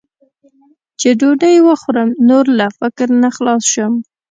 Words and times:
چې 0.99 1.09
ډوډۍ 1.19 1.55
وخورم، 1.67 2.09
نور 2.29 2.45
له 2.59 2.67
فکر 2.79 3.07
نه 3.21 3.29
خلاص 3.35 3.63
شم. 3.73 3.93